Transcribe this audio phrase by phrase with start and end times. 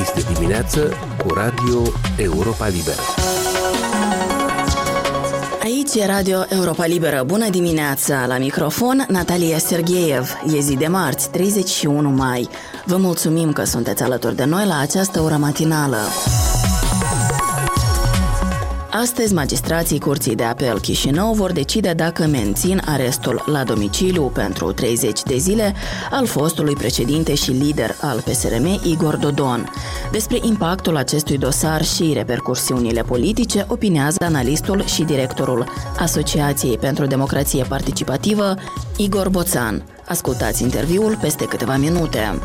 [0.00, 1.82] Este dimineață cu Radio
[2.16, 3.00] Europa Liberă.
[5.62, 7.22] Aici e Radio Europa Liberă.
[7.26, 8.26] Bună dimineața!
[8.26, 10.30] La microfon, Natalia Sergeev.
[10.54, 12.48] E zi de marți, 31 mai.
[12.84, 15.98] Vă mulțumim că sunteți alături de noi la această oră matinală.
[18.92, 25.22] Astăzi, magistrații Curții de Apel Chișinău vor decide dacă mențin arestul la domiciliu pentru 30
[25.22, 25.74] de zile
[26.10, 29.70] al fostului președinte și lider al PSRM, Igor Dodon.
[30.10, 35.64] Despre impactul acestui dosar și repercursiunile politice opinează analistul și directorul
[35.98, 38.54] Asociației pentru Democrație Participativă,
[38.96, 39.84] Igor Boțan.
[40.06, 42.38] Ascultați interviul peste câteva minute.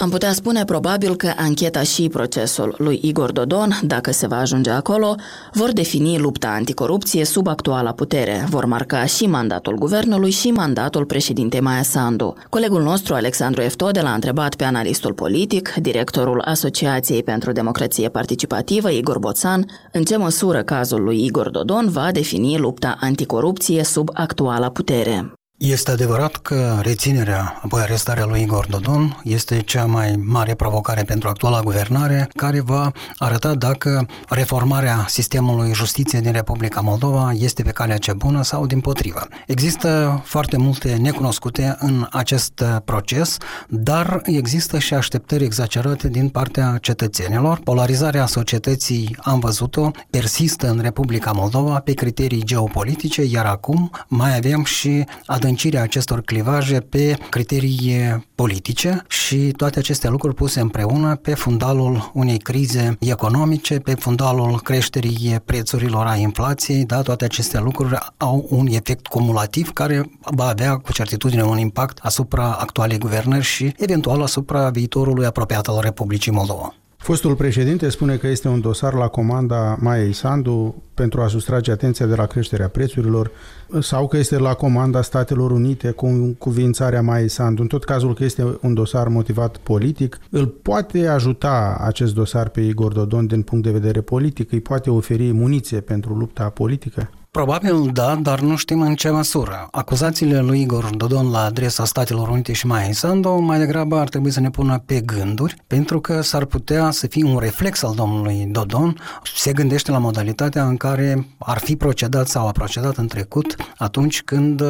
[0.00, 4.70] Am putea spune probabil că ancheta și procesul lui Igor Dodon, dacă se va ajunge
[4.70, 5.14] acolo,
[5.52, 8.46] vor defini lupta anticorupție sub actuala putere.
[8.48, 12.34] Vor marca și mandatul guvernului și mandatul președintei Maia Sandu.
[12.48, 19.18] Colegul nostru, Alexandru Eftode, l-a întrebat pe analistul politic, directorul Asociației pentru Democrație Participativă, Igor
[19.18, 25.32] Boțan, în ce măsură cazul lui Igor Dodon va defini lupta anticorupție sub actuala putere.
[25.62, 31.28] Este adevărat că reținerea, apoi arestarea lui Igor Dodon este cea mai mare provocare pentru
[31.28, 37.96] actuala guvernare, care va arăta dacă reformarea sistemului justiție din Republica Moldova este pe calea
[37.96, 39.28] cea bună sau din potrivă.
[39.46, 43.36] Există foarte multe necunoscute în acest proces,
[43.68, 47.60] dar există și așteptări exagerate din partea cetățenilor.
[47.64, 54.64] Polarizarea societății, am văzut-o, persistă în Republica Moldova pe criterii geopolitice, iar acum mai avem
[54.64, 61.34] și adâncirea adâncirea acestor clivaje pe criterii politice și toate aceste lucruri puse împreună pe
[61.34, 68.46] fundalul unei crize economice, pe fundalul creșterii prețurilor a inflației, da, toate aceste lucruri au
[68.50, 74.22] un efect cumulativ care va avea cu certitudine un impact asupra actualei guvernări și eventual
[74.22, 76.74] asupra viitorului apropiat al Republicii Moldova.
[77.00, 82.06] Fostul președinte spune că este un dosar la comanda Maiei Sandu pentru a sustrage atenția
[82.06, 83.30] de la creșterea prețurilor
[83.78, 87.62] sau că este la comanda Statelor Unite cu cuvințarea Maiei Sandu.
[87.62, 92.60] În tot cazul că este un dosar motivat politic, îl poate ajuta acest dosar pe
[92.60, 97.10] Igor Dodon din punct de vedere politic, îi poate oferi muniție pentru lupta politică?
[97.30, 99.68] Probabil da, dar nu știm în ce măsură.
[99.70, 104.30] Acuzațiile lui Igor Dodon la adresa Statelor Unite și mai Sandu mai degrabă ar trebui
[104.30, 108.46] să ne pună pe gânduri, pentru că s-ar putea să fie un reflex al domnului
[108.50, 108.96] Dodon.
[109.34, 114.22] Se gândește la modalitatea în care ar fi procedat sau a procedat în trecut atunci
[114.22, 114.62] când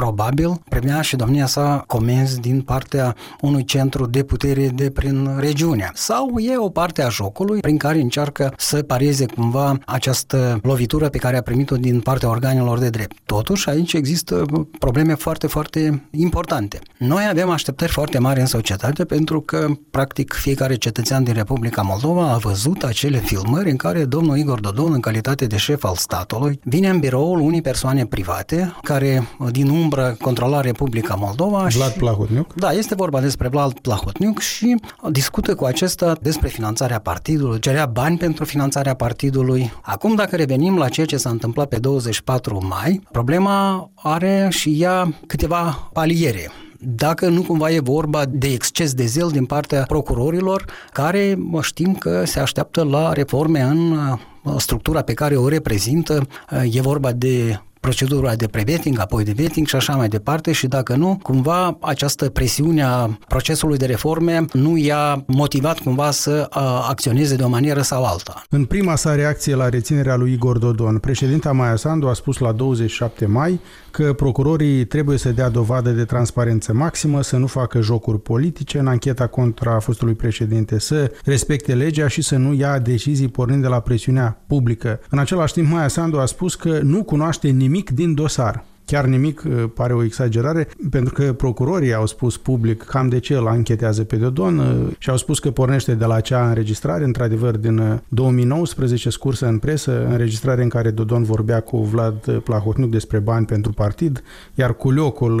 [0.00, 5.90] probabil premia și domnia sa comenzi din partea unui centru de putere de prin regiune.
[5.94, 11.18] Sau e o parte a jocului prin care încearcă să parieze cumva această lovitură pe
[11.18, 13.16] care a primit-o din partea organelor de drept.
[13.26, 14.44] Totuși, aici există
[14.78, 16.78] probleme foarte, foarte importante.
[16.98, 22.32] Noi avem așteptări foarte mari în societate pentru că, practic, fiecare cetățean din Republica Moldova
[22.32, 26.60] a văzut acele filmări în care domnul Igor Dodon, în calitate de șef al statului,
[26.64, 31.66] vine în biroul unei persoane private care, din umbră, umbră controla Republica Moldova.
[31.68, 32.54] Vlad și, Plahotniuc?
[32.54, 34.80] Da, este vorba despre Vlad Plahotniuc și
[35.10, 39.72] discută cu acesta despre finanțarea partidului, cerea bani pentru finanțarea partidului.
[39.82, 45.14] Acum, dacă revenim la ceea ce s-a întâmplat pe 24 mai, problema are și ea
[45.26, 46.50] câteva paliere
[46.82, 52.24] dacă nu cumva e vorba de exces de zel din partea procurorilor, care știm că
[52.24, 56.26] se așteaptă la reforme în uh, structura pe care o reprezintă.
[56.50, 60.66] Uh, e vorba de procedura de pre-vetting, apoi de vetting și așa mai departe și
[60.66, 66.46] dacă nu, cumva această presiune a procesului de reforme nu i-a motivat cumva să
[66.88, 68.42] acționeze de o manieră sau alta.
[68.48, 72.52] În prima sa reacție la reținerea lui Igor Dodon, președinta Maia Sandu a spus la
[72.52, 73.60] 27 mai
[73.90, 78.86] că procurorii trebuie să dea dovadă de transparență maximă, să nu facă jocuri politice în
[78.86, 83.80] ancheta contra fostului președinte, să respecte legea și să nu ia decizii pornind de la
[83.80, 85.00] presiunea publică.
[85.10, 88.64] În același timp, Maia Sandu a spus că nu cunoaște nimic nimic din dosar.
[88.84, 93.34] Chiar nimic uh, pare o exagerare, pentru că procurorii au spus public cam de ce
[93.34, 97.56] îl anchetează pe Dodon uh, și au spus că pornește de la acea înregistrare, într-adevăr,
[97.56, 103.18] din 2019, uh, scursă în presă, înregistrare în care Dodon vorbea cu Vlad Plahotniuc despre
[103.18, 104.22] bani pentru partid,
[104.54, 105.40] iar cu locul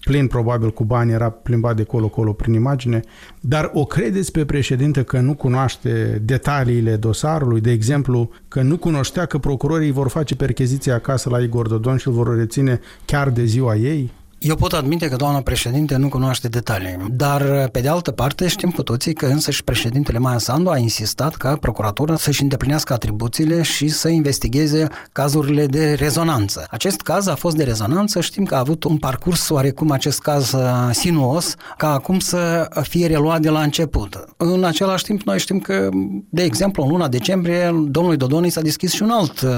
[0.00, 3.00] plin probabil cu bani, era plimbat de colo-colo prin imagine,
[3.40, 9.26] dar o credeți pe președinte că nu cunoaște detaliile dosarului, de exemplu, că nu cunoștea
[9.26, 13.44] că procurorii vor face percheziție acasă la Igor Dodon și îl vor reține chiar de
[13.44, 14.10] ziua ei?
[14.40, 18.70] Eu pot admite că doamna președinte nu cunoaște detalii, dar pe de altă parte știm
[18.70, 23.62] cu toții că însă și președintele Maia Sandu a insistat ca procuratura să-și îndeplinească atribuțiile
[23.62, 26.66] și să investigheze cazurile de rezonanță.
[26.70, 30.52] Acest caz a fost de rezonanță, știm că a avut un parcurs oarecum acest caz
[30.52, 34.24] uh, sinuos, ca acum să fie reluat de la început.
[34.36, 35.88] În același timp, noi știm că,
[36.28, 39.50] de exemplu, în luna decembrie, domnului Dodoni s-a deschis și un alt uh,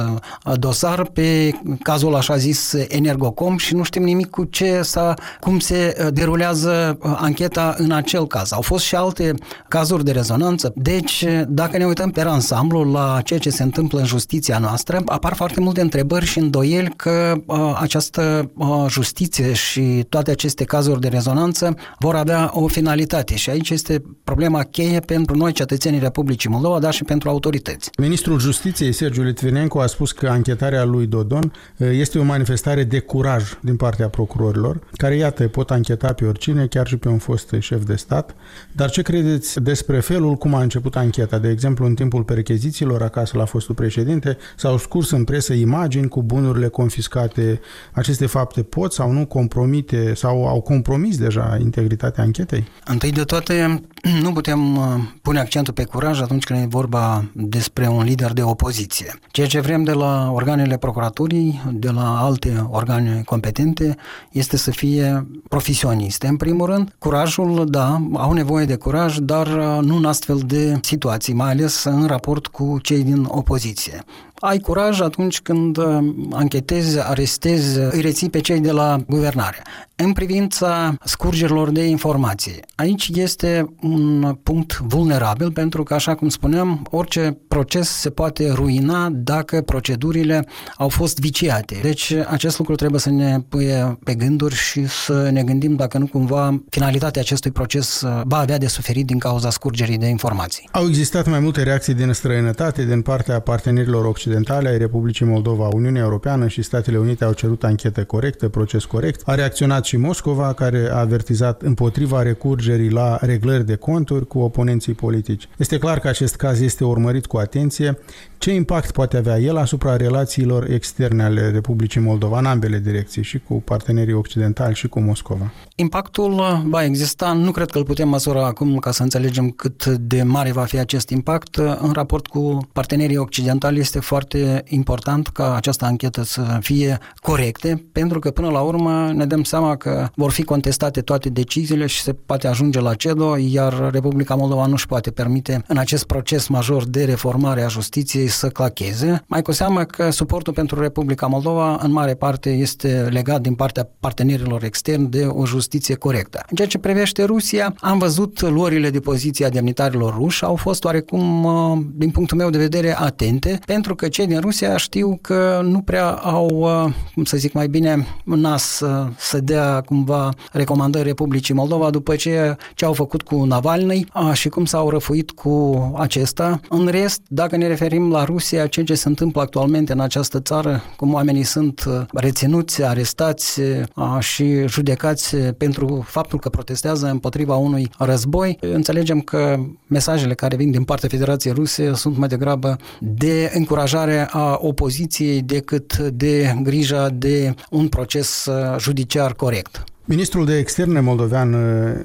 [0.54, 5.96] dosar pe cazul așa zis Energocom și nu știm nimic cu ce sa, cum se
[5.98, 8.52] uh, derulează uh, ancheta în acel caz.
[8.52, 9.34] Au fost și alte
[9.68, 10.72] cazuri de rezonanță.
[10.76, 15.02] Deci, uh, dacă ne uităm pe ansamblu la ceea ce se întâmplă în justiția noastră,
[15.06, 21.00] apar foarte multe întrebări și îndoieli că uh, această uh, justiție și toate aceste cazuri
[21.00, 23.36] de rezonanță vor avea o finalitate.
[23.36, 27.90] Și aici este problema cheie pentru noi, cetățenii Republicii Moldova, dar și pentru autorități.
[27.98, 33.42] Ministrul Justiției, Sergiu Litvinenko, a spus că anchetarea lui Dodon este o manifestare de curaj
[33.60, 37.54] din partea procurorilor procurorilor, care, iată, pot ancheta pe oricine, chiar și pe un fost
[37.58, 38.34] șef de stat.
[38.72, 41.38] Dar ce credeți despre felul cum a început ancheta?
[41.38, 46.22] De exemplu, în timpul perchezițiilor acasă la fostul președinte, s-au scurs în presă imagini cu
[46.22, 47.60] bunurile confiscate.
[47.92, 52.64] Aceste fapte pot sau nu compromite sau au compromis deja integritatea anchetei?
[52.84, 53.82] Întâi de toate,
[54.22, 54.84] nu putem uh,
[55.22, 59.18] pune accentul pe curaj atunci când e vorba despre un lider de opoziție.
[59.30, 63.96] Ceea ce vrem de la organele procuraturii, de la alte organe competente,
[64.32, 66.94] este să fie profesioniste, în primul rând.
[66.98, 71.84] Curajul, da, au nevoie de curaj, dar uh, nu în astfel de situații, mai ales
[71.84, 74.04] în raport cu cei din opoziție
[74.44, 75.84] ai curaj atunci când uh,
[76.30, 79.62] anchetezi, arestezi, îi reții pe cei de la guvernare.
[79.96, 86.86] În privința scurgerilor de informații, aici este un punct vulnerabil pentru că, așa cum spuneam,
[86.90, 90.46] orice proces se poate ruina dacă procedurile
[90.76, 91.78] au fost viciate.
[91.82, 96.06] Deci acest lucru trebuie să ne puie pe gânduri și să ne gândim dacă nu
[96.06, 100.68] cumva finalitatea acestui proces uh, va avea de suferit din cauza scurgerii de informații.
[100.72, 105.68] Au existat mai multe reacții din străinătate din partea partenerilor occidentali occidentale ai Republicii Moldova,
[105.68, 109.28] Uniunea Europeană și Statele Unite au cerut anchetă corectă, proces corect.
[109.28, 114.92] A reacționat și Moscova, care a avertizat împotriva recurgerii la reglări de conturi cu oponenții
[114.92, 115.48] politici.
[115.56, 117.98] Este clar că acest caz este urmărit cu atenție.
[118.38, 123.38] Ce impact poate avea el asupra relațiilor externe ale Republicii Moldova în ambele direcții, și
[123.38, 125.52] cu partenerii occidentali și cu Moscova?
[125.76, 130.22] Impactul va exista, nu cred că îl putem măsura acum ca să înțelegem cât de
[130.22, 131.56] mare va fi acest impact.
[131.56, 134.21] În raport cu partenerii occidentali este foarte
[134.64, 139.76] important ca această anchetă să fie corecte, pentru că până la urmă ne dăm seama
[139.76, 144.66] că vor fi contestate toate deciziile și se poate ajunge la CEDO, iar Republica Moldova
[144.66, 149.42] nu își poate permite în acest proces major de reformare a justiției să clacheze, mai
[149.42, 154.64] cu seamă că suportul pentru Republica Moldova în mare parte este legat din partea partenerilor
[154.64, 156.44] externi de o justiție corectă.
[156.50, 160.84] În ceea ce privește Rusia, am văzut luările de poziție a demnitarilor ruși au fost
[160.84, 165.60] oarecum, uh, din punctul meu de vedere, atente, pentru că cei din Rusia știu că
[165.64, 171.04] nu prea au, uh, cum să zic mai bine, nas uh, să dea cumva recomandări
[171.04, 176.60] Republicii Moldova după ce, ce au făcut cu Navalny și cum s-au răfuit cu acesta.
[176.68, 180.82] În rest, dacă ne referim la Rusia, ceea ce se întâmplă actualmente în această țară,
[180.96, 187.90] cum oamenii sunt uh, reținuți, arestați uh, și judecați pentru faptul că protestează împotriva unui
[187.98, 189.56] război, înțelegem că
[189.86, 193.90] mesajele care vin din partea Federației Ruse sunt mai degrabă de încurajare
[194.30, 199.84] a opoziției decât de grija de un proces uh, judiciar corect.
[200.04, 201.60] Ministrul de externe moldovean uh,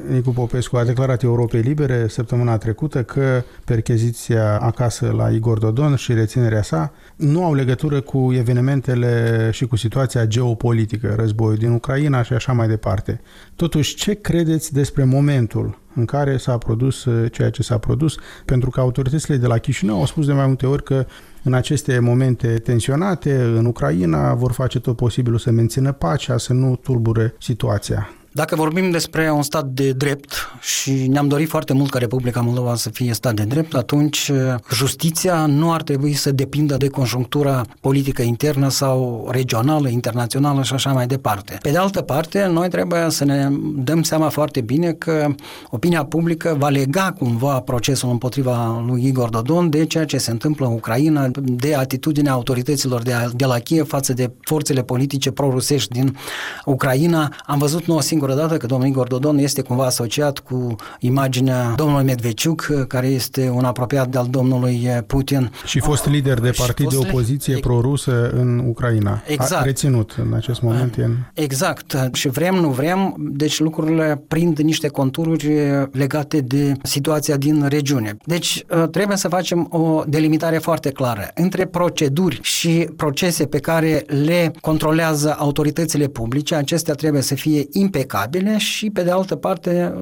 [0.09, 6.13] Nicu Popescu a declarat Europei Libere săptămâna trecută că percheziția acasă la Igor Dodon și
[6.13, 12.33] reținerea sa nu au legătură cu evenimentele și cu situația geopolitică, războiul din Ucraina și
[12.33, 13.21] așa mai departe.
[13.55, 18.15] Totuși, ce credeți despre momentul în care s-a produs uh, ceea ce s-a produs?
[18.45, 21.05] Pentru că autoritățile de la Chișinău au spus de mai multe ori că
[21.43, 26.75] în aceste momente tensionate în Ucraina vor face tot posibilul să mențină pacea, să nu
[26.75, 28.09] tulbure situația.
[28.37, 32.75] Dacă vorbim despre un stat de drept și ne-am dorit foarte mult ca Republica Moldova
[32.75, 34.37] să fie stat de drept, atunci uh,
[34.73, 40.91] justiția nu ar trebui să depindă de conjunctura politică internă sau regională, internațională și așa
[40.91, 41.57] mai departe.
[41.61, 45.27] Pe de altă parte, noi trebuie să ne dăm seama foarte bine că
[45.69, 50.65] opinia publică va lega cumva procesul împotriva lui Igor Dodon de ceea ce se întâmplă
[50.65, 56.17] în Ucraina, de atitudinea autorităților de, de la Kiev față de forțele politice pro-rusești din
[56.65, 57.35] Ucraina.
[57.45, 60.75] Am văzut nu o singură singură dată că domnul Igor Dodon este cumva asociat cu
[60.99, 65.51] imaginea domnului Medveciuc, care este un apropiat de al domnului Putin.
[65.65, 67.59] Și fost lider de partid de opoziție e...
[67.59, 69.21] pro-rusă în Ucraina.
[69.27, 69.61] Exact.
[69.61, 70.95] A reținut în acest moment.
[70.95, 71.15] În...
[71.33, 72.09] Exact.
[72.13, 75.49] Și vrem, nu vrem, deci lucrurile prind niște contururi
[75.91, 78.17] legate de situația din regiune.
[78.25, 84.51] Deci trebuie să facem o delimitare foarte clară între proceduri și procese pe care le
[84.61, 88.15] controlează autoritățile publice, acestea trebuie să fie impecabile
[88.57, 89.93] și, pe de altă parte,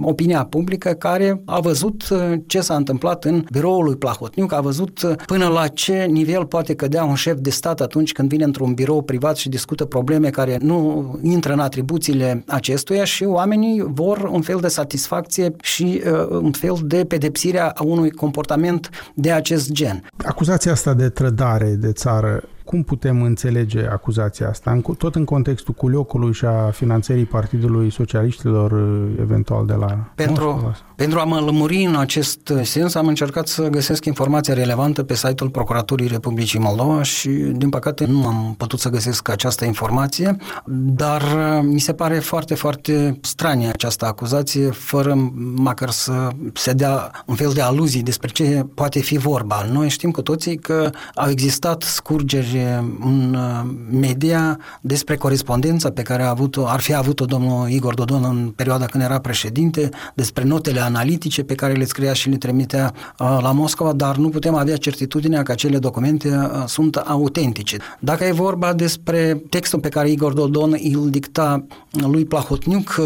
[0.00, 2.02] opinia publică care a văzut
[2.46, 7.04] ce s-a întâmplat în biroul lui Plahotniuc, a văzut până la ce nivel poate cădea
[7.04, 11.18] un șef de stat atunci când vine într-un birou privat și discută probleme care nu
[11.22, 16.74] intră în atribuțiile acestuia și oamenii vor un fel de satisfacție și uh, un fel
[16.82, 20.10] de pedepsire a unui comportament de acest gen.
[20.24, 24.80] Acuzația asta de trădare de țară cum putem înțelege acuzația asta?
[24.98, 28.72] Tot în contextul culiocului și a finanțării Partidului Socialiștilor,
[29.20, 30.76] eventual de la pentru, Moscova?
[30.98, 35.50] Pentru a mă lămuri în acest sens, am încercat să găsesc informația relevantă pe site-ul
[35.50, 40.36] Procuraturii Republicii Moldova și, din păcate, nu am putut să găsesc această informație,
[40.66, 41.22] dar
[41.62, 47.50] mi se pare foarte, foarte stranie această acuzație, fără măcar să se dea un fel
[47.54, 49.66] de aluzii despre ce poate fi vorba.
[49.72, 52.58] Noi știm cu toții că au existat scurgeri
[53.00, 58.24] în uh, media despre corespondența pe care a avut-o, ar fi avut-o domnul Igor Dodon
[58.24, 62.92] în perioada când era președinte, despre notele analitice pe care le scria și le trimitea
[62.94, 67.76] uh, la Moscova, dar nu putem avea certitudinea că acele documente uh, sunt autentice.
[67.98, 73.00] Dacă e vorba despre textul pe care Igor Dodon îl dicta lui Plahotniuc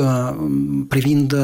[0.88, 1.34] privind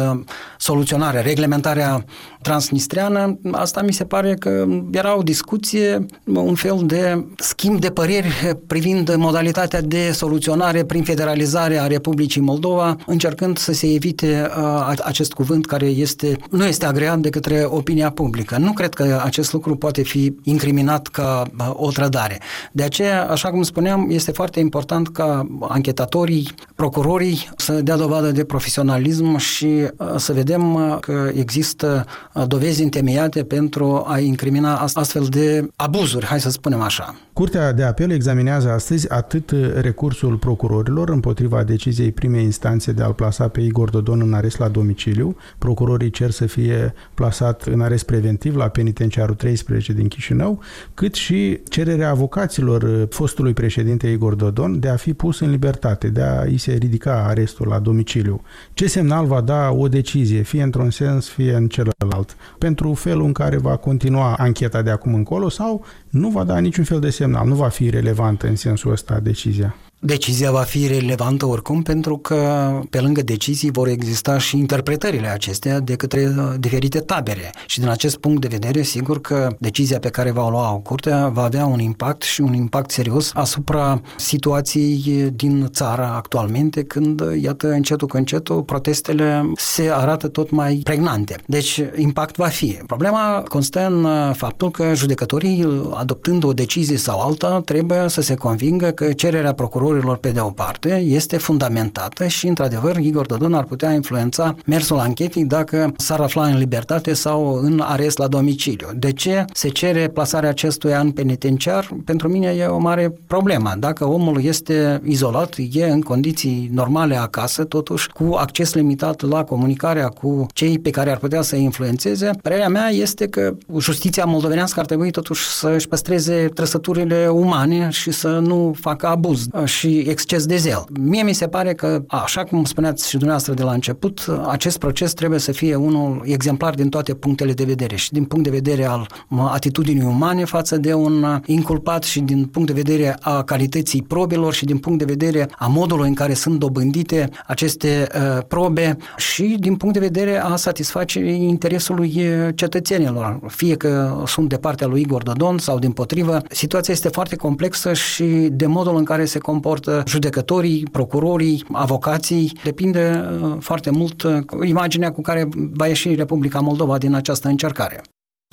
[0.59, 2.05] soluționarea, reglementarea
[2.43, 8.57] transnistreană, asta mi se pare că era o discuție, un fel de schimb de păreri
[8.67, 15.33] privind modalitatea de soluționare prin federalizare a Republicii Moldova, încercând să se evite uh, acest
[15.33, 18.57] cuvânt care este, nu este agreat de către opinia publică.
[18.59, 22.41] Nu cred că acest lucru poate fi incriminat ca uh, o trădare.
[22.73, 28.45] De aceea, așa cum spuneam, este foarte important ca anchetatorii, procurorii să dea dovadă de
[28.45, 35.27] profesionalism și uh, să vedem uh, că există uh, dovezi întemeiate pentru a incrimina astfel
[35.31, 37.15] de abuzuri, hai să spunem așa.
[37.33, 43.49] Curtea de apel examinează astăzi atât recursul procurorilor împotriva deciziei primei instanțe de a-l plasa
[43.49, 45.37] pe Igor Dodon în arest la domiciliu.
[45.59, 50.63] Procurorii cer să fie plasat în arest preventiv la penitenciarul 13 din Chișinău,
[50.95, 56.23] cât și cererea avocaților fostului președinte Igor Dodon de a fi pus în libertate, de
[56.23, 58.43] a îi se ridica arestul la domiciliu.
[58.75, 63.33] Ce semnal va da o decizie, fie într-un sens, fie în celălalt, pentru felul în
[63.33, 67.47] care va continua ancheta de acum încolo sau nu va da niciun fel de semnal,
[67.47, 69.77] nu va fi relevantă în sensul ăsta decizia.
[70.01, 75.81] Decizia va fi relevantă oricum pentru că pe lângă decizii vor exista și interpretările acestea
[75.81, 77.53] de către uh, diferite tabere.
[77.67, 81.11] Și din acest punct de vedere, sigur că decizia pe care va lua o curte
[81.33, 87.71] va avea un impact și un impact serios asupra situației din țară actualmente, când, iată,
[87.71, 91.37] încetul cu încetul, protestele se arată tot mai pregnante.
[91.47, 92.79] Deci, impact va fi.
[92.87, 98.35] Problema constă în uh, faptul că judecătorii, adoptând o decizie sau alta, trebuie să se
[98.35, 103.55] convingă că cererea procurorului procurorilor pe de o parte este fundamentată și, într-adevăr, Igor Dodon
[103.55, 108.89] ar putea influența mersul anchetei dacă s-ar afla în libertate sau în arest la domiciliu.
[108.95, 111.91] De ce se cere plasarea acestuia în penitenciar?
[112.05, 113.73] Pentru mine e o mare problemă.
[113.79, 120.09] Dacă omul este izolat, e în condiții normale acasă, totuși cu acces limitat la comunicarea
[120.09, 124.87] cu cei pe care ar putea să influențeze, părerea mea este că justiția moldovenească ar
[124.87, 130.85] trebui totuși să-și păstreze trăsăturile umane și să nu facă abuz și exces de zel.
[131.01, 135.13] Mie mi se pare că, așa cum spuneați și dumneavoastră de la început, acest proces
[135.13, 138.85] trebuie să fie unul exemplar din toate punctele de vedere și din punct de vedere
[138.85, 139.07] al
[139.53, 144.65] atitudinii umane față de un inculpat și din punct de vedere a calității probelor și
[144.65, 149.77] din punct de vedere a modului în care sunt dobândite aceste uh, probe și din
[149.77, 155.23] punct de vedere a satisfacerii interesului uh, cetățenilor, fie că sunt de partea lui Igor
[155.23, 156.43] Dodon sau din potrivă.
[156.51, 162.53] Situația este foarte complexă și de modul în care se comportă comportă judecătorii, procurorii, avocații.
[162.65, 168.03] Depinde uh, foarte mult uh, imaginea cu care va ieși Republica Moldova din această încercare.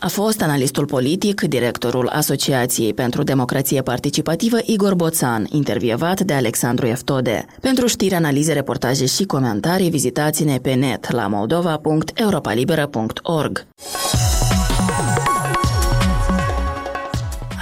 [0.01, 7.45] A fost analistul politic, directorul Asociației pentru Democrație Participativă Igor Boțan, intervievat de Alexandru Eftode.
[7.62, 13.67] Pentru știri, analize, reportaje și comentarii, vizitați-ne pe net la moldova.europalibera.org.